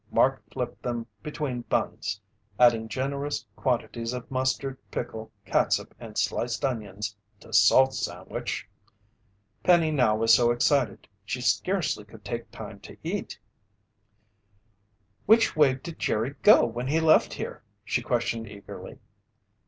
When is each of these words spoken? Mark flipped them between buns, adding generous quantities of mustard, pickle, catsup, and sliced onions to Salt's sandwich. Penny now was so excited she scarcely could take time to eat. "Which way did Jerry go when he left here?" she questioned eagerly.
Mark 0.09 0.41
flipped 0.51 0.81
them 0.81 1.05
between 1.21 1.61
buns, 1.61 2.19
adding 2.59 2.87
generous 2.89 3.45
quantities 3.55 4.13
of 4.13 4.31
mustard, 4.31 4.79
pickle, 4.89 5.31
catsup, 5.45 5.93
and 5.99 6.17
sliced 6.17 6.65
onions 6.65 7.15
to 7.39 7.53
Salt's 7.53 7.99
sandwich. 8.05 8.67
Penny 9.63 9.91
now 9.91 10.15
was 10.15 10.33
so 10.33 10.49
excited 10.49 11.07
she 11.23 11.39
scarcely 11.39 12.03
could 12.03 12.25
take 12.25 12.49
time 12.49 12.79
to 12.79 12.97
eat. 13.03 13.37
"Which 15.27 15.55
way 15.55 15.75
did 15.75 15.99
Jerry 15.99 16.33
go 16.41 16.65
when 16.65 16.87
he 16.87 16.99
left 16.99 17.33
here?" 17.35 17.61
she 17.85 18.01
questioned 18.01 18.47
eagerly. 18.47 18.97